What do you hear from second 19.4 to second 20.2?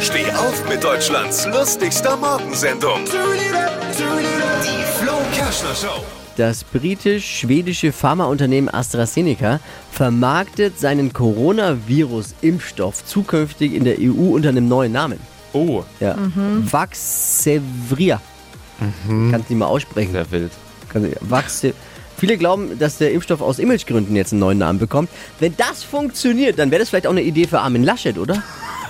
du nicht mal aussprechen.